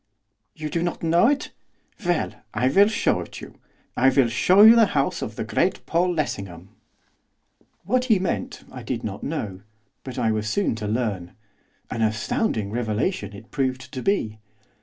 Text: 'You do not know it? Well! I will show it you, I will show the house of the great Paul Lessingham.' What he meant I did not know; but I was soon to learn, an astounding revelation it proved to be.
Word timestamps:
'You 0.55 0.71
do 0.71 0.81
not 0.81 1.03
know 1.03 1.27
it? 1.27 1.51
Well! 2.03 2.33
I 2.55 2.69
will 2.69 2.87
show 2.87 3.19
it 3.19 3.39
you, 3.39 3.59
I 3.95 4.09
will 4.09 4.29
show 4.29 4.67
the 4.71 4.87
house 4.97 5.21
of 5.21 5.35
the 5.35 5.43
great 5.43 5.85
Paul 5.85 6.11
Lessingham.' 6.11 6.69
What 7.83 8.05
he 8.05 8.17
meant 8.17 8.63
I 8.71 8.81
did 8.81 9.03
not 9.03 9.21
know; 9.21 9.61
but 10.03 10.17
I 10.17 10.31
was 10.31 10.49
soon 10.49 10.73
to 10.77 10.87
learn, 10.87 11.35
an 11.91 12.01
astounding 12.01 12.71
revelation 12.71 13.33
it 13.33 13.51
proved 13.51 13.91
to 13.93 14.01
be. 14.01 14.39